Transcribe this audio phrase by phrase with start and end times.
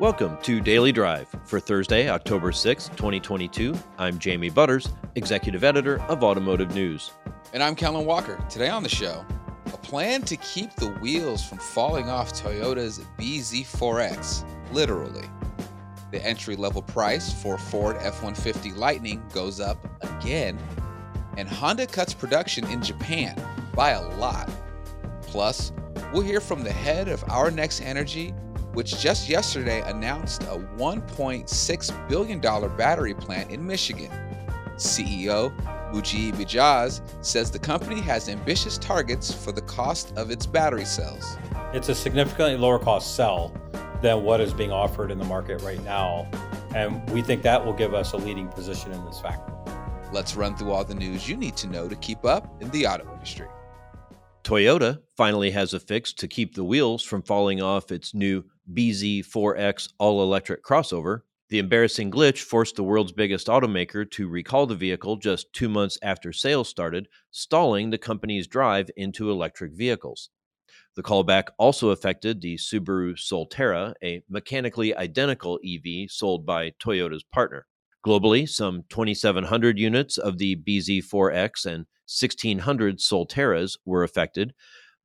[0.00, 3.74] Welcome to Daily Drive for Thursday, October 6, 2022.
[3.98, 7.10] I'm Jamie Butters, Executive Editor of Automotive News.
[7.52, 8.42] And I'm Kellen Walker.
[8.48, 9.26] Today on the show,
[9.66, 15.28] a plan to keep the wheels from falling off Toyota's BZ4X, literally.
[16.12, 20.58] The entry level price for Ford F 150 Lightning goes up again,
[21.36, 23.38] and Honda cuts production in Japan
[23.74, 24.50] by a lot.
[25.20, 25.72] Plus,
[26.10, 28.32] we'll hear from the head of Our Next Energy
[28.72, 34.10] which just yesterday announced a $1.6 billion battery plant in Michigan.
[34.76, 35.52] CEO
[35.92, 41.36] Mujeeb Ijaz says the company has ambitious targets for the cost of its battery cells.
[41.72, 43.52] It's a significantly lower cost cell
[44.00, 46.28] than what is being offered in the market right now,
[46.74, 49.52] and we think that will give us a leading position in this factor.
[50.12, 52.86] Let's run through all the news you need to know to keep up in the
[52.86, 53.46] auto industry.
[54.42, 59.92] Toyota finally has a fix to keep the wheels from falling off its new BZ4X
[59.98, 61.20] all electric crossover.
[61.48, 65.98] The embarrassing glitch forced the world's biggest automaker to recall the vehicle just two months
[66.02, 70.30] after sales started, stalling the company's drive into electric vehicles.
[70.94, 77.66] The callback also affected the Subaru Solterra, a mechanically identical EV sold by Toyota's partner.
[78.06, 84.54] Globally, some 2,700 units of the BZ4X and 1,600 Solterras were affected,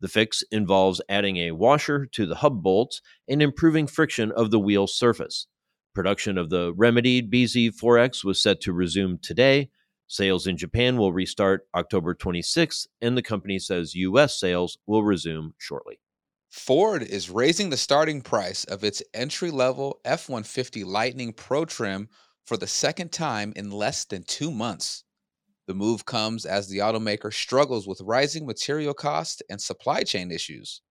[0.06, 4.60] the fix involves adding a washer to the hub bolts and improving friction of the
[4.60, 5.48] wheel surface.
[5.96, 9.72] Production of the remedied BZ4X was set to resume today.
[10.06, 14.40] Sales in Japan will restart October 26th, and the company says U.S.
[14.40, 16.00] sales will resume shortly.
[16.52, 22.10] Ford is raising the starting price of its entry level F 150 Lightning Pro trim
[22.46, 25.04] for the second time in less than two months.
[25.68, 30.82] The move comes as the automaker struggles with rising material costs and supply chain issues.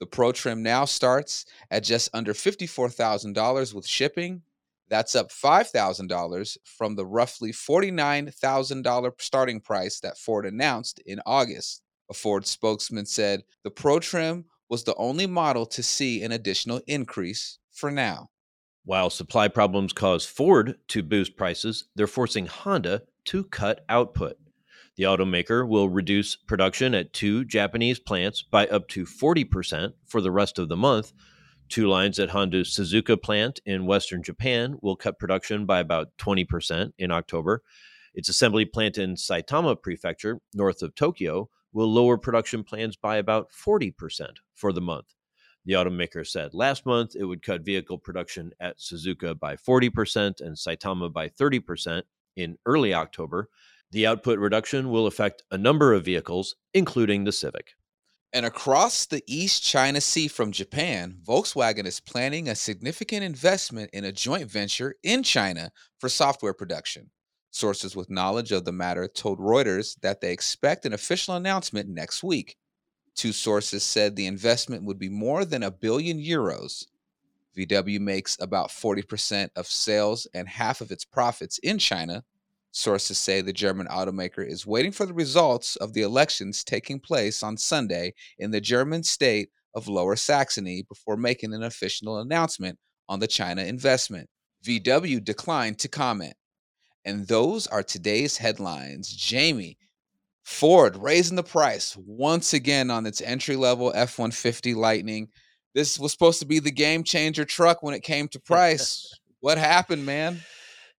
[0.00, 4.42] The Pro Trim now starts at just under $54,000 with shipping.
[4.88, 11.82] That's up $5,000 from the roughly $49,000 starting price that Ford announced in August.
[12.10, 16.80] A Ford spokesman said the Pro Trim was the only model to see an additional
[16.86, 18.30] increase for now.
[18.84, 24.36] While supply problems cause Ford to boost prices, they're forcing Honda to cut output.
[24.96, 30.30] The automaker will reduce production at two Japanese plants by up to 40% for the
[30.30, 31.12] rest of the month.
[31.68, 36.92] Two lines at Honda's Suzuka plant in western Japan will cut production by about 20%
[36.98, 37.62] in October.
[38.14, 43.50] Its assembly plant in Saitama Prefecture, north of Tokyo, will lower production plans by about
[43.52, 43.94] 40%
[44.54, 45.14] for the month.
[45.64, 50.56] The automaker said last month it would cut vehicle production at Suzuka by 40% and
[50.56, 52.02] Saitama by 30%
[52.36, 53.48] in early October.
[53.90, 57.74] The output reduction will affect a number of vehicles, including the Civic.
[58.32, 64.06] And across the East China Sea from Japan, Volkswagen is planning a significant investment in
[64.06, 67.10] a joint venture in China for software production.
[67.50, 72.22] Sources with knowledge of the matter told Reuters that they expect an official announcement next
[72.22, 72.56] week.
[73.14, 76.86] Two sources said the investment would be more than a billion euros.
[77.56, 82.24] VW makes about 40% of sales and half of its profits in China.
[82.70, 87.42] Sources say the German automaker is waiting for the results of the elections taking place
[87.42, 93.20] on Sunday in the German state of Lower Saxony before making an official announcement on
[93.20, 94.28] the China investment.
[94.64, 96.34] VW declined to comment.
[97.04, 99.08] And those are today's headlines.
[99.08, 99.76] Jamie,
[100.44, 105.28] Ford raising the price once again on its entry level F 150 Lightning.
[105.74, 109.18] This was supposed to be the game changer truck when it came to price.
[109.40, 110.40] what happened, man?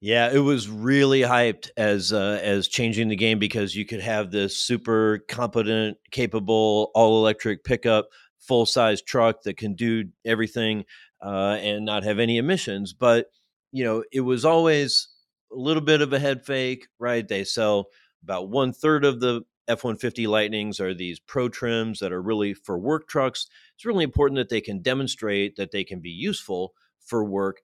[0.01, 4.31] Yeah, it was really hyped as uh, as changing the game because you could have
[4.31, 10.83] this super competent, capable, all electric pickup, full size truck that can do everything
[11.21, 12.91] uh, and not have any emissions.
[12.91, 13.27] But
[13.71, 15.07] you know, it was always
[15.53, 17.25] a little bit of a head fake, right?
[17.25, 17.87] They sell
[18.23, 22.53] about one third of the F 150 Lightnings are these pro trims that are really
[22.53, 23.47] for work trucks.
[23.75, 27.61] It's really important that they can demonstrate that they can be useful for work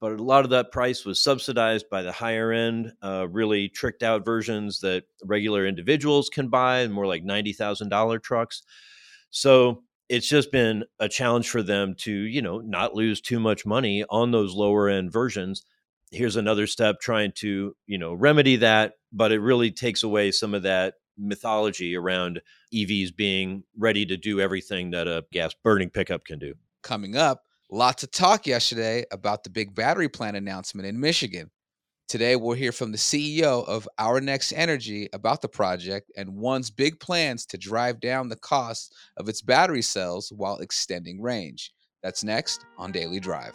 [0.00, 4.02] but a lot of that price was subsidized by the higher end, uh, really tricked
[4.02, 8.62] out versions that regular individuals can buy, more like $90,000 trucks.
[9.30, 13.66] So it's just been a challenge for them to, you know, not lose too much
[13.66, 15.64] money on those lower end versions.
[16.12, 20.54] Here's another step trying to, you know, remedy that, but it really takes away some
[20.54, 22.40] of that mythology around
[22.72, 26.54] EVs being ready to do everything that a gas burning pickup can do.
[26.82, 31.50] Coming up, Lots of talk yesterday about the big battery plant announcement in Michigan.
[32.08, 36.70] Today, we'll hear from the CEO of Our Next Energy about the project and one's
[36.70, 41.74] big plans to drive down the cost of its battery cells while extending range.
[42.02, 43.52] That's next on Daily Drive.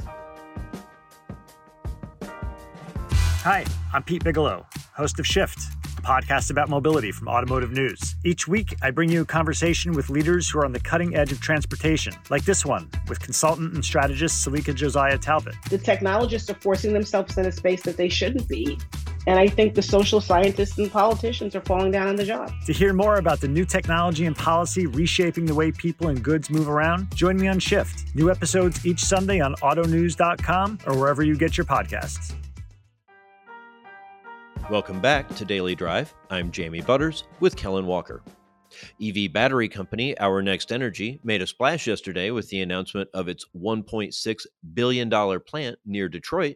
[2.21, 8.15] Hi, I'm Pete Bigelow, host of Shift, a podcast about mobility from Automotive News.
[8.23, 11.31] Each week, I bring you a conversation with leaders who are on the cutting edge
[11.31, 15.55] of transportation, like this one with consultant and strategist Selika Josiah Talbott.
[15.69, 18.77] The technologists are forcing themselves in a space that they shouldn't be.
[19.25, 22.51] And I think the social scientists and politicians are falling down on the job.
[22.65, 26.49] To hear more about the new technology and policy reshaping the way people and goods
[26.49, 28.13] move around, join me on Shift.
[28.15, 32.35] New episodes each Sunday on autonews.com or wherever you get your podcasts.
[34.73, 36.15] Welcome back to Daily Drive.
[36.31, 38.23] I'm Jamie Butters with Kellen Walker.
[38.99, 43.45] EV battery company Our Next Energy made a splash yesterday with the announcement of its
[43.55, 46.55] $1.6 billion plant near Detroit.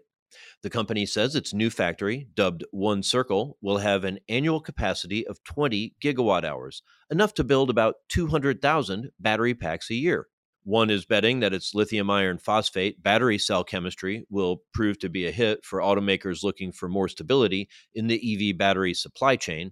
[0.64, 5.44] The company says its new factory, dubbed One Circle, will have an annual capacity of
[5.44, 6.82] 20 gigawatt hours,
[7.12, 10.26] enough to build about 200,000 battery packs a year.
[10.68, 15.26] One is betting that its lithium iron phosphate battery cell chemistry will prove to be
[15.26, 19.72] a hit for automakers looking for more stability in the EV battery supply chain.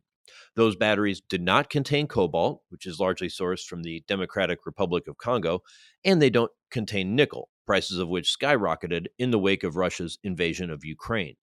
[0.56, 5.18] Those batteries did not contain cobalt, which is largely sourced from the Democratic Republic of
[5.18, 5.64] Congo,
[6.06, 10.72] and they don't contain nickel, prices of which skyrocketed in the wake of Russia's invasion
[10.72, 11.36] of Ukraine.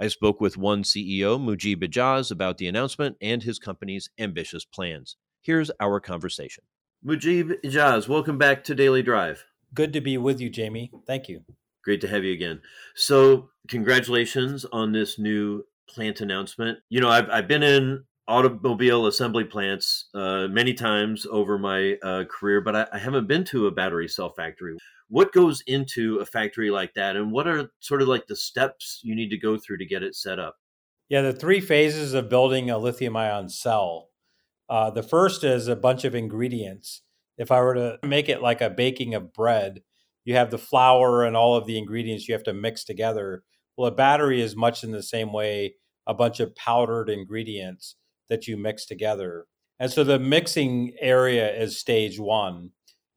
[0.00, 5.18] I spoke with one CEO, Mujeeb Ijaz, about the announcement and his company's ambitious plans.
[5.42, 6.64] Here's our conversation.
[7.06, 9.44] Mujeeb Ijaz, welcome back to Daily Drive.
[9.72, 10.90] Good to be with you, Jamie.
[11.06, 11.44] Thank you.
[11.84, 12.60] Great to have you again.
[12.96, 16.80] So, congratulations on this new plant announcement.
[16.88, 22.24] You know, I've, I've been in automobile assembly plants uh, many times over my uh,
[22.24, 24.76] career, but I, I haven't been to a battery cell factory.
[25.08, 28.98] What goes into a factory like that, and what are sort of like the steps
[29.04, 30.56] you need to go through to get it set up?
[31.08, 34.08] Yeah, the three phases of building a lithium ion cell
[34.68, 37.02] uh, the first is a bunch of ingredients.
[37.38, 39.82] If I were to make it like a baking of bread,
[40.24, 43.44] you have the flour and all of the ingredients you have to mix together.
[43.76, 45.74] Well, a battery is much in the same way
[46.06, 47.96] a bunch of powdered ingredients
[48.28, 49.46] that you mix together.
[49.78, 52.70] And so the mixing area is stage one.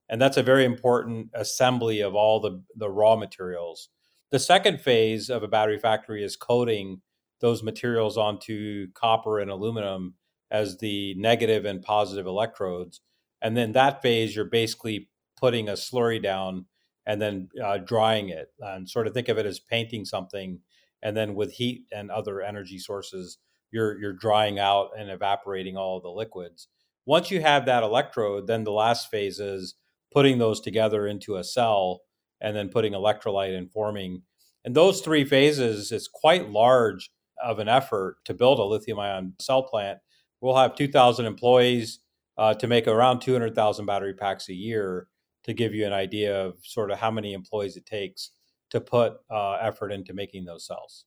[0.10, 3.90] And that's a very important assembly of all the, the raw materials.
[4.32, 7.02] The second phase of a battery factory is coating
[7.42, 10.16] those materials onto copper and aluminum
[10.52, 13.02] as the negative and positive electrodes.
[13.42, 16.66] And then that phase, you're basically putting a slurry down
[17.06, 20.60] and then uh, drying it and sort of think of it as painting something.
[21.02, 23.38] And then with heat and other energy sources,
[23.72, 26.68] you're, you're drying out and evaporating all the liquids.
[27.06, 29.76] Once you have that electrode, then the last phase is
[30.12, 32.02] putting those together into a cell
[32.42, 34.24] and then putting electrolyte and forming.
[34.66, 37.12] And those three phases is quite large
[37.42, 40.00] of an effort to build a lithium ion cell plant
[40.42, 42.00] we'll have 2,000 employees
[42.38, 45.08] uh, to make around 200,000 battery packs a year
[45.44, 48.32] to give you an idea of sort of how many employees it takes
[48.70, 51.06] to put uh, effort into making those cells.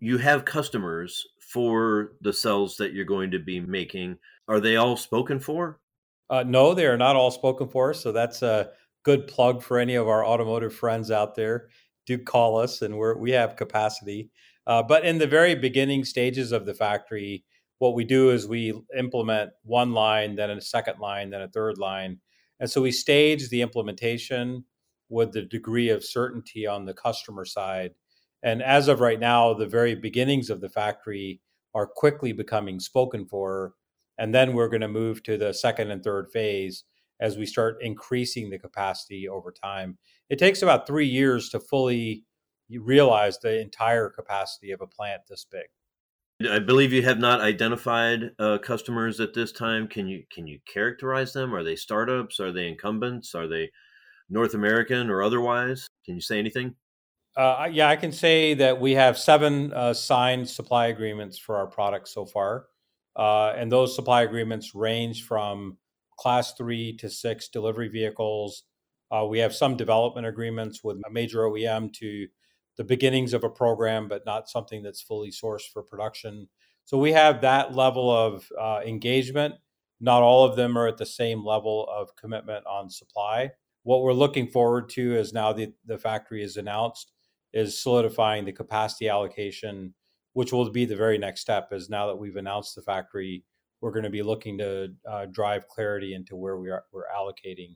[0.00, 4.18] You have customers for the cells that you're going to be making.
[4.46, 5.80] Are they all spoken for?
[6.30, 7.94] Uh, no, they are not all spoken for.
[7.94, 8.70] So that's a
[9.02, 11.68] good plug for any of our automotive friends out there.
[12.06, 14.30] Do call us, and we're, we have capacity.
[14.66, 17.44] Uh, but in the very beginning stages of the factory,
[17.78, 21.78] what we do is we implement one line, then a second line, then a third
[21.78, 22.18] line.
[22.60, 24.64] And so we stage the implementation
[25.08, 27.92] with the degree of certainty on the customer side.
[28.42, 31.40] And as of right now, the very beginnings of the factory
[31.74, 33.74] are quickly becoming spoken for.
[34.18, 36.84] And then we're going to move to the second and third phase
[37.20, 39.98] as we start increasing the capacity over time.
[40.28, 42.24] It takes about three years to fully
[42.70, 45.66] realize the entire capacity of a plant this big.
[46.46, 49.88] I believe you have not identified uh, customers at this time.
[49.88, 51.52] Can you can you characterize them?
[51.52, 52.38] Are they startups?
[52.38, 53.34] Are they incumbents?
[53.34, 53.70] Are they
[54.30, 55.88] North American or otherwise?
[56.04, 56.76] Can you say anything?
[57.36, 61.66] Uh, yeah, I can say that we have seven uh, signed supply agreements for our
[61.66, 62.66] products so far,
[63.16, 65.76] uh, and those supply agreements range from
[66.18, 68.62] class three to six delivery vehicles.
[69.10, 72.26] Uh, we have some development agreements with a major OEM to
[72.78, 76.48] the beginnings of a program, but not something that's fully sourced for production.
[76.84, 79.56] So we have that level of uh, engagement.
[80.00, 83.50] Not all of them are at the same level of commitment on supply.
[83.82, 87.12] What we're looking forward to is now the, the factory is announced,
[87.52, 89.92] is solidifying the capacity allocation,
[90.34, 91.72] which will be the very next step.
[91.72, 93.44] Is now that we've announced the factory,
[93.80, 97.74] we're going to be looking to uh, drive clarity into where we are we're allocating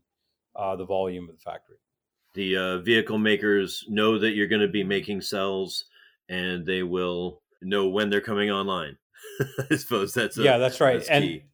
[0.54, 1.78] uh, the volume of the factory
[2.34, 5.84] the uh, vehicle makers know that you're going to be making cells
[6.28, 8.96] and they will know when they're coming online
[9.70, 11.44] i suppose that's a, yeah that's right that's and key.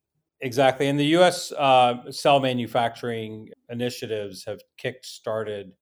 [0.40, 5.73] exactly and the us uh, cell manufacturing initiatives have kick started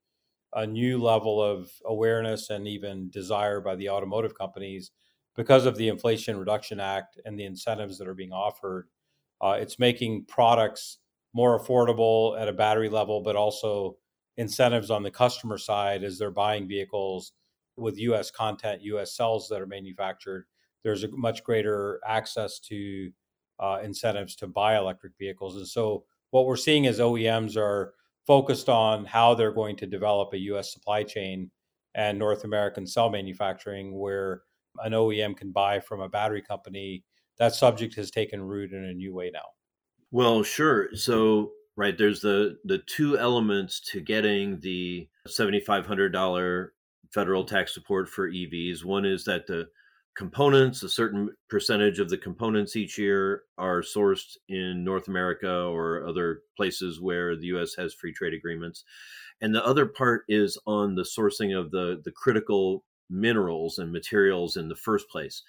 [0.55, 4.91] a new level of awareness and even desire by the automotive companies
[5.37, 8.89] because of the Inflation Reduction Act and the incentives that are being offered,
[9.43, 10.99] uh, it's making products
[11.35, 13.97] more affordable at a battery level, but also
[14.37, 17.33] incentives on the customer side as they're buying vehicles
[17.77, 20.47] with US content, US cells that are manufactured.
[20.83, 23.11] There's a much greater access to
[23.59, 25.57] uh, incentives to buy electric vehicles.
[25.57, 27.95] And so, what we're seeing is OEMs are
[28.27, 31.51] focused on how they're going to develop a US supply chain
[31.95, 34.43] and North American cell manufacturing, where
[34.81, 37.05] an OEM can buy from a battery company.
[37.39, 39.47] That subject has taken root in a new way now.
[40.11, 40.89] Well, sure.
[40.95, 46.69] So, right there's the the two elements to getting the $7500
[47.13, 48.85] federal tax support for EVs.
[48.85, 49.69] One is that the
[50.17, 56.07] components, a certain percentage of the components each year are sourced in North America or
[56.07, 58.85] other places where the US has free trade agreements.
[59.41, 64.57] And the other part is on the sourcing of the, the critical minerals and materials
[64.57, 65.43] in the first place.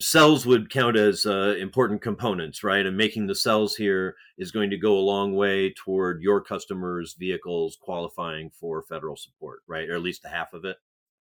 [0.00, 2.84] Cells would count as uh, important components, right?
[2.84, 7.14] And making the cells here is going to go a long way toward your customers'
[7.18, 9.88] vehicles qualifying for federal support, right?
[9.88, 10.76] Or at least half of it.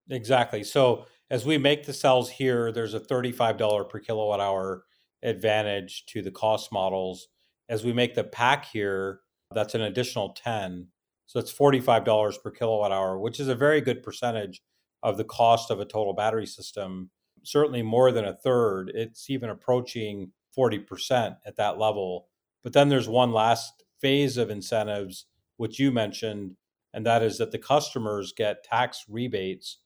[0.10, 0.63] Exactly.
[0.63, 4.84] So as we make the cells here, there's a $35 per kilowatt hour
[5.24, 7.27] advantage to the cost models.
[7.70, 9.22] As we make the pack here,
[9.54, 10.88] that's an additional 10.
[11.27, 14.62] So it's $45 per kilowatt hour, which is a very good percentage
[15.06, 17.12] of the cost of a total battery system.
[17.44, 18.92] Certainly more than a third.
[18.96, 22.28] It's even approaching 40% at that level.
[22.64, 26.56] But then there's one last phase of incentives, which you mentioned,
[26.92, 29.78] and that is that the customers get tax rebates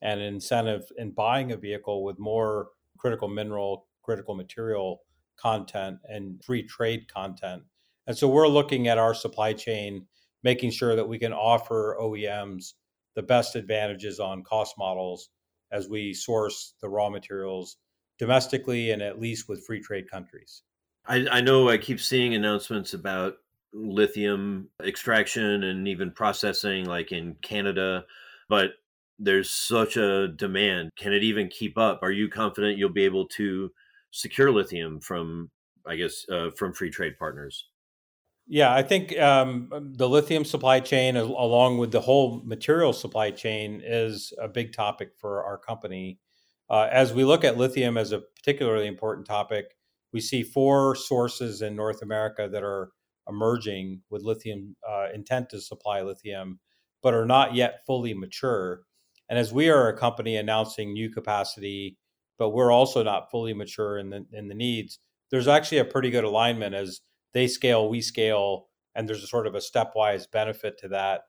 [0.00, 2.68] and incentive in buying a vehicle with more
[2.98, 5.00] critical mineral, critical material
[5.36, 7.64] content and free trade content.
[8.06, 10.06] And so we're looking at our supply chain,
[10.44, 12.74] making sure that we can offer OEMs
[13.18, 15.30] the best advantages on cost models
[15.72, 17.78] as we source the raw materials
[18.16, 20.62] domestically and at least with free trade countries.
[21.04, 23.34] I, I know I keep seeing announcements about
[23.72, 28.04] lithium extraction and even processing like in Canada,
[28.48, 28.70] but
[29.18, 30.90] there's such a demand.
[30.96, 31.98] Can it even keep up?
[32.04, 33.72] Are you confident you'll be able to
[34.12, 35.50] secure lithium from,
[35.84, 37.64] I guess, uh, from free trade partners?
[38.50, 43.82] Yeah, I think um, the lithium supply chain, along with the whole material supply chain,
[43.84, 46.18] is a big topic for our company.
[46.70, 49.74] Uh, as we look at lithium as a particularly important topic,
[50.12, 52.90] we see four sources in North America that are
[53.28, 56.58] emerging with lithium uh, intent to supply lithium,
[57.02, 58.80] but are not yet fully mature.
[59.28, 61.98] And as we are a company announcing new capacity,
[62.38, 65.00] but we're also not fully mature in the in the needs,
[65.30, 67.00] there's actually a pretty good alignment as
[67.34, 71.22] they scale, we scale, and there's a sort of a stepwise benefit to that,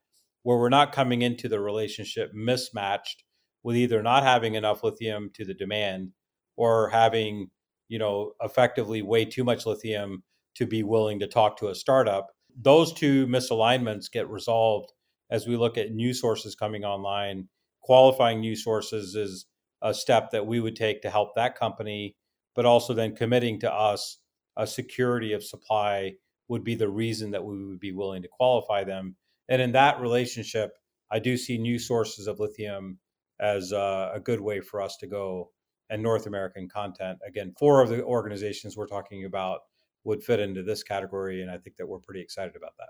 [0.44, 3.24] where we're not coming into the relationship mismatched
[3.63, 6.12] with either not having enough lithium to the demand
[6.56, 7.50] or having,
[7.88, 10.24] you know, effectively way too much lithium
[10.56, 12.27] to be willing to talk to a startup.
[12.56, 14.91] Those two misalignments get resolved
[15.29, 17.48] as we look at new sources coming online
[17.89, 19.48] qualifying new sources is
[19.82, 22.15] a step that we would take to help that company,
[22.56, 24.20] but also then committing to us
[24.58, 26.13] a security of supply
[26.48, 29.15] would be the reason that we would be willing to qualify them.
[29.48, 30.72] And in that relationship,
[31.12, 33.00] I do see new sources of lithium
[33.39, 35.51] as a, a good way for us to go.
[35.89, 39.62] And North American content, again, four of the organizations we're talking about
[40.03, 41.41] would fit into this category.
[41.41, 42.89] And I think that we're pretty excited about that.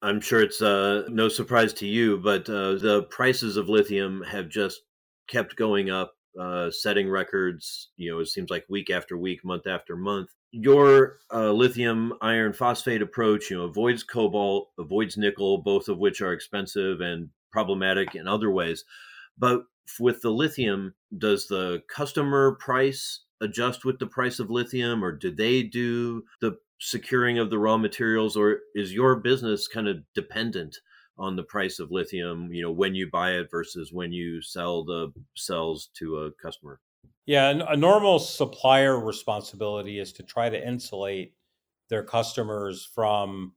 [0.00, 4.48] I'm sure it's uh, no surprise to you, but uh, the prices of lithium have
[4.48, 4.82] just
[5.28, 7.88] kept going up, uh, setting records.
[7.96, 10.30] You know, it seems like week after week, month after month.
[10.50, 16.22] Your uh, lithium iron phosphate approach, you know, avoids cobalt, avoids nickel, both of which
[16.22, 18.84] are expensive and problematic in other ways.
[19.36, 19.64] But
[20.00, 25.30] with the lithium, does the customer price adjust with the price of lithium, or do
[25.30, 30.78] they do the securing of the raw materials or is your business kind of dependent
[31.18, 34.84] on the price of lithium you know when you buy it versus when you sell
[34.84, 36.80] the cells to a customer?
[37.26, 41.34] Yeah a normal supplier responsibility is to try to insulate
[41.88, 43.52] their customers from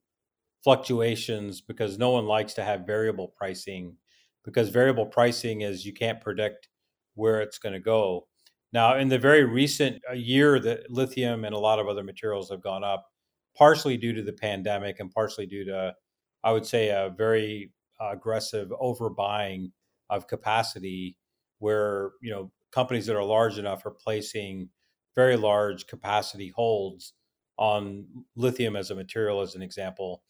[0.63, 3.95] fluctuations because no one likes to have variable pricing
[4.43, 6.69] because variable pricing is you can't predict
[7.15, 8.27] where it's going to go.
[8.73, 12.49] Now in the very recent uh, year that lithium and a lot of other materials
[12.49, 13.07] have gone up
[13.55, 15.93] partially due to the pandemic and partially due to,
[16.43, 19.71] I would say, a very uh, aggressive overbuying
[20.09, 21.17] of capacity,
[21.59, 24.69] where you know companies that are large enough are placing
[25.15, 27.13] very large capacity holds
[27.57, 28.05] on
[28.35, 30.23] lithium as a material, as an example.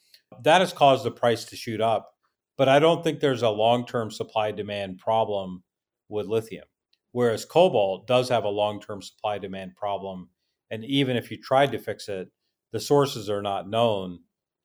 [0.43, 2.13] That has caused the price to shoot up,
[2.57, 5.63] but I don't think there's a long-term supply demand problem
[6.09, 6.65] with lithium.
[7.11, 10.29] Whereas cobalt does have a long term supply demand problem.
[10.69, 12.29] And even if you tried to fix it,
[12.71, 14.19] the sources are not known.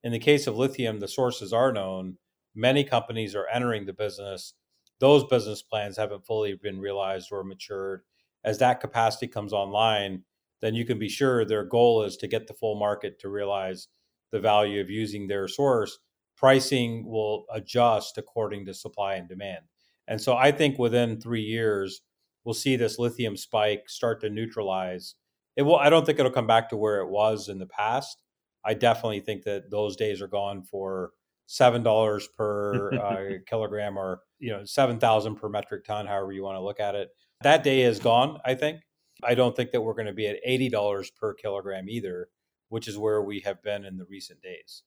[0.07, 2.17] In the case of lithium, the sources are known.
[2.55, 4.55] Many companies are entering the business.
[5.01, 8.03] Those business plans haven't fully been realized or matured.
[8.45, 10.23] As that capacity comes online,
[10.63, 13.89] then you can be sure their goal is to get the full market to realize
[14.31, 15.99] the value of using their source.
[16.37, 19.65] Pricing will adjust according to supply and demand.
[20.07, 22.03] And so I think within three years,
[22.45, 25.17] we'll see this lithium spike start to neutralize.
[25.57, 25.79] It will.
[25.79, 28.23] I don't think it'll come back to where it was in the past.
[28.67, 31.13] I definitely think that those days are gone for
[31.47, 36.43] seven dollars per uh, kilogram, or you know, seven thousand per metric ton, however you
[36.43, 37.11] want to look at it.
[37.43, 38.39] That day is gone.
[38.45, 38.81] I think.
[39.23, 42.29] I don't think that we're going to be at eighty dollars per kilogram either,
[42.69, 44.83] which is where we have been in the recent days.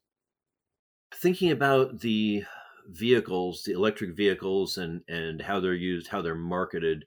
[1.16, 2.44] Thinking about the
[2.88, 7.06] vehicles, the electric vehicles, and and how they're used, how they're marketed.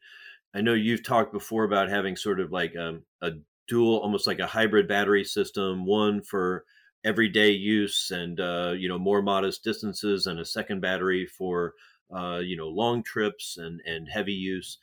[0.54, 3.30] I know you've talked before about having sort of like a, um, a
[3.72, 6.64] dual, almost like a hybrid battery system, one for
[7.04, 11.72] everyday use and uh, you know more modest distances, and a second battery for
[12.14, 14.78] uh, you know long trips and and heavy use.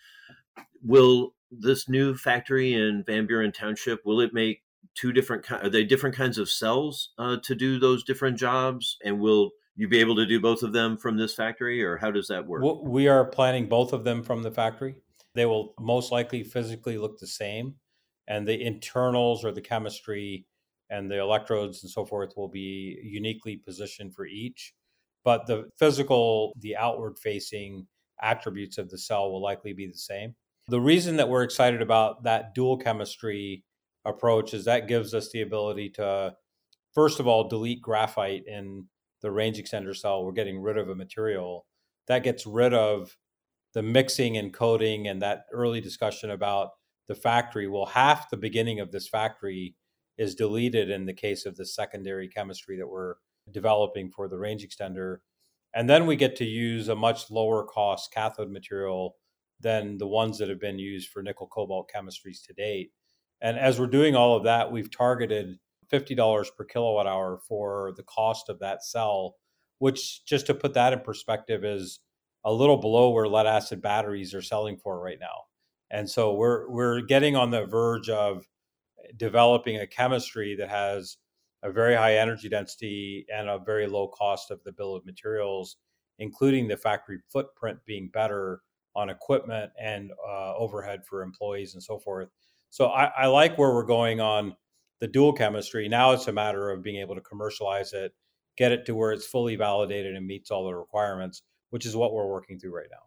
[0.81, 4.63] Will this new factory in Van Buren Township will it make
[4.95, 9.19] two different are they different kinds of cells uh, to do those different jobs, and
[9.19, 12.27] will you be able to do both of them from this factory, or how does
[12.27, 12.63] that work?
[12.83, 14.95] We are planning both of them from the factory.
[15.35, 17.75] They will most likely physically look the same,
[18.29, 20.45] and the internals or the chemistry
[20.89, 24.73] and the electrodes and so forth will be uniquely positioned for each.
[25.25, 27.85] But the physical, the outward facing
[28.21, 30.35] attributes of the cell will likely be the same.
[30.69, 33.63] The reason that we're excited about that dual chemistry
[34.05, 36.35] approach is that gives us the ability to,
[36.93, 38.85] first of all, delete graphite in
[39.21, 41.65] the range extender cell, we're getting rid of a material
[42.07, 43.15] that gets rid of
[43.73, 46.69] the mixing and coating and that early discussion about
[47.09, 47.67] the factory.
[47.67, 49.75] Well, half the beginning of this factory
[50.17, 53.15] is deleted in the case of the secondary chemistry that we're
[53.51, 55.17] developing for the range extender.
[55.73, 59.15] And then we get to use a much lower cost cathode material
[59.59, 62.91] than the ones that have been used for nickel cobalt chemistries to date.
[63.41, 65.57] And as we're doing all of that, we've targeted
[65.91, 69.35] $50 per kilowatt hour for the cost of that cell,
[69.79, 71.99] which just to put that in perspective is
[72.45, 75.48] a little below where lead acid batteries are selling for right now.
[75.91, 78.47] And so we're we're getting on the verge of
[79.17, 81.17] developing a chemistry that has
[81.63, 85.77] a very high energy density and a very low cost of the bill of materials,
[86.19, 88.61] including the factory footprint being better
[88.95, 92.29] on equipment and uh, overhead for employees and so forth.
[92.69, 94.55] So I, I like where we're going on
[94.99, 95.87] the dual chemistry.
[95.87, 98.13] Now it's a matter of being able to commercialize it,
[98.57, 102.13] get it to where it's fully validated and meets all the requirements, which is what
[102.13, 102.97] we're working through right now.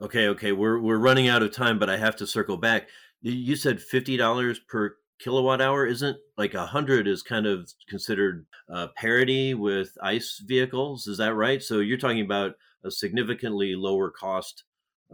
[0.00, 2.88] Okay, okay, we're we're running out of time, but I have to circle back.
[3.22, 5.86] You said fifty dollars per kilowatt hour.
[5.86, 11.06] Isn't like a hundred is kind of considered uh, parity with ICE vehicles?
[11.06, 11.62] Is that right?
[11.62, 12.52] So you're talking about
[12.84, 14.64] a significantly lower cost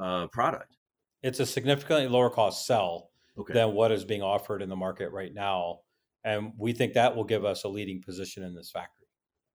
[0.01, 0.77] uh, product.
[1.23, 3.55] It's a significantly lower cost cell okay.
[3.55, 5.81] than what is being offered in the market right now.
[6.25, 9.07] And we think that will give us a leading position in this factory.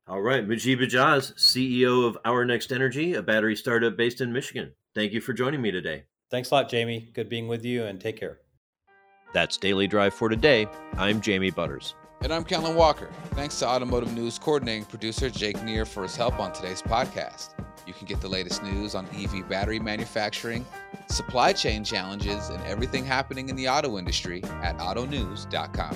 [0.08, 0.48] All right.
[0.48, 4.74] Mujeeb Ijaz, CEO of Our Next Energy, a battery startup based in Michigan.
[4.98, 6.06] Thank you for joining me today.
[6.32, 7.12] Thanks a lot, Jamie.
[7.14, 8.40] Good being with you and take care.
[9.32, 10.66] That's Daily Drive for today.
[10.94, 11.94] I'm Jamie Butters.
[12.22, 13.12] And I'm Kellen Walker.
[13.36, 17.50] Thanks to Automotive News coordinating producer Jake Neer for his help on today's podcast.
[17.86, 20.66] You can get the latest news on EV battery manufacturing,
[21.12, 25.96] supply chain challenges, and everything happening in the auto industry at autonews.com.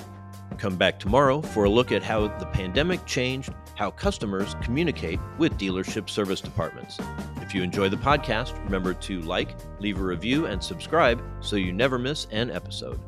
[0.62, 5.58] Come back tomorrow for a look at how the pandemic changed how customers communicate with
[5.58, 7.00] dealership service departments.
[7.38, 11.74] If you enjoy the podcast, remember to like, leave a review, and subscribe so you
[11.74, 13.00] never miss an episode.